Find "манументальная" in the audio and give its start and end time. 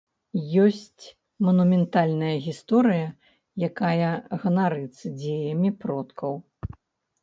1.47-2.33